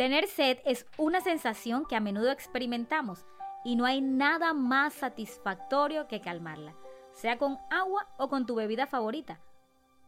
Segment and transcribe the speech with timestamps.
[0.00, 3.26] Tener sed es una sensación que a menudo experimentamos
[3.66, 6.74] y no hay nada más satisfactorio que calmarla,
[7.12, 9.40] sea con agua o con tu bebida favorita.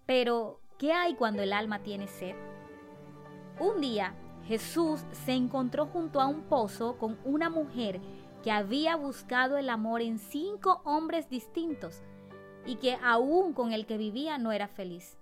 [0.06, 2.34] Pero, ¿qué hay cuando el alma tiene sed?
[3.60, 4.14] Un día,
[4.46, 8.00] Jesús se encontró junto a un pozo con una mujer
[8.42, 12.02] que había buscado el amor en cinco hombres distintos
[12.64, 15.18] y que aún con el que vivía no era feliz.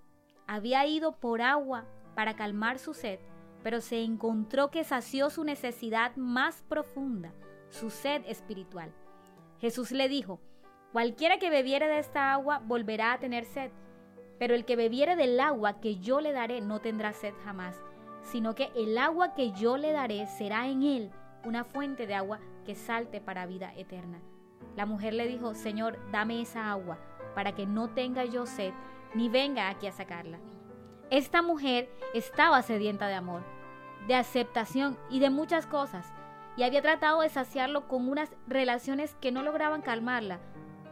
[0.46, 3.18] Había ido por agua para calmar su sed,
[3.62, 7.32] pero se encontró que sació su necesidad más profunda,
[7.68, 8.92] su sed espiritual.
[9.60, 10.40] Jesús le dijo,
[10.92, 13.70] cualquiera que bebiere de esta agua volverá a tener sed,
[14.38, 17.76] pero el que bebiere del agua que yo le daré no tendrá sed jamás,
[18.22, 21.10] sino que el agua que yo le daré será en él
[21.44, 24.20] una fuente de agua que salte para vida eterna.
[24.76, 26.98] La mujer le dijo, Señor, dame esa agua
[27.34, 28.72] para que no tenga yo sed,
[29.14, 30.38] ni venga aquí a sacarla.
[31.10, 33.42] Esta mujer estaba sedienta de amor,
[34.06, 36.12] de aceptación y de muchas cosas,
[36.56, 40.40] y había tratado de saciarlo con unas relaciones que no lograban calmarla.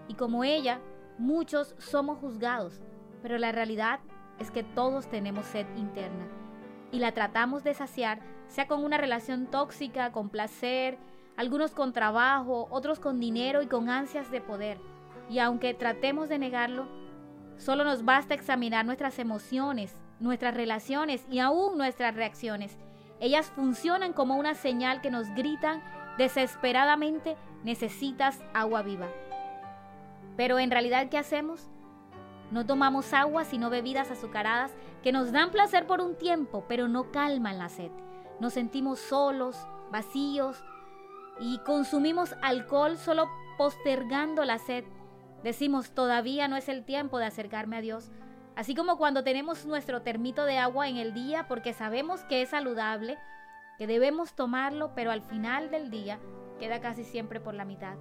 [0.07, 0.81] Y como ella,
[1.19, 2.81] muchos somos juzgados,
[3.23, 4.01] pero la realidad
[4.39, 6.27] es que todos tenemos sed interna
[6.91, 10.99] y la tratamos de saciar, sea con una relación tóxica, con placer,
[11.37, 14.79] algunos con trabajo, otros con dinero y con ansias de poder.
[15.29, 16.89] Y aunque tratemos de negarlo,
[17.57, 22.79] solo nos basta examinar nuestras emociones, nuestras relaciones y aún nuestras reacciones.
[23.21, 25.83] Ellas funcionan como una señal que nos gritan
[26.19, 29.09] desesperadamente, necesitas agua viva.
[30.37, 31.69] Pero en realidad, ¿qué hacemos?
[32.51, 37.11] No tomamos agua sino bebidas azucaradas que nos dan placer por un tiempo, pero no
[37.11, 37.91] calman la sed.
[38.41, 39.57] Nos sentimos solos,
[39.91, 40.63] vacíos
[41.41, 44.85] y consumimos alcohol solo postergando la sed.
[45.43, 48.11] Decimos, todavía no es el tiempo de acercarme a Dios.
[48.59, 52.49] Así como cuando tenemos nuestro termito de agua en el día porque sabemos que es
[52.49, 53.17] saludable,
[53.79, 56.19] que debemos tomarlo, pero al final del día
[56.59, 57.95] queda casi siempre por la mitad.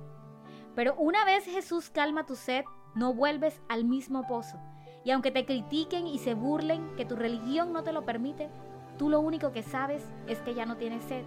[0.73, 4.57] Pero una vez Jesús calma tu sed, no vuelves al mismo pozo.
[5.03, 8.49] Y aunque te critiquen y se burlen que tu religión no te lo permite,
[8.97, 11.23] tú lo único que sabes es que ya no tienes sed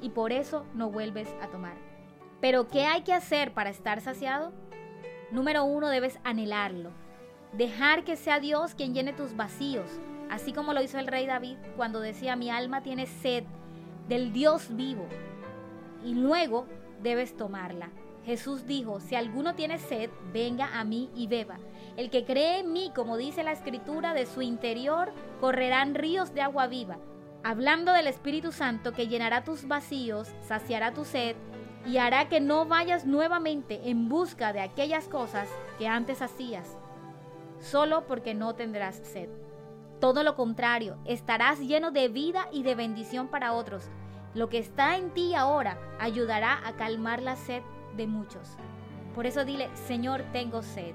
[0.00, 1.76] y por eso no vuelves a tomar.
[2.40, 4.54] Pero ¿qué hay que hacer para estar saciado?
[5.30, 6.90] Número uno, debes anhelarlo.
[7.52, 9.86] Dejar que sea Dios quien llene tus vacíos,
[10.30, 13.44] así como lo hizo el rey David cuando decía mi alma tiene sed
[14.08, 15.06] del Dios vivo.
[16.02, 16.66] Y luego
[17.02, 17.90] debes tomarla.
[18.24, 21.58] Jesús dijo, si alguno tiene sed, venga a mí y beba.
[21.96, 26.40] El que cree en mí, como dice la escritura, de su interior correrán ríos de
[26.40, 26.98] agua viva.
[27.44, 31.34] Hablando del Espíritu Santo que llenará tus vacíos, saciará tu sed
[31.84, 35.48] y hará que no vayas nuevamente en busca de aquellas cosas
[35.78, 36.76] que antes hacías,
[37.62, 39.30] solo porque no tendrás sed.
[40.00, 43.84] Todo lo contrario, estarás lleno de vida y de bendición para otros.
[44.34, 47.62] Lo que está en ti ahora ayudará a calmar la sed
[47.96, 48.56] de muchos.
[49.14, 50.94] Por eso dile, Señor, tengo sed.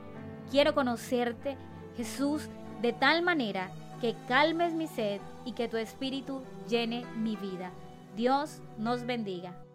[0.52, 1.58] Quiero conocerte,
[1.96, 2.50] Jesús,
[2.82, 7.72] de tal manera que calmes mi sed y que tu espíritu llene mi vida.
[8.16, 9.67] Dios nos bendiga.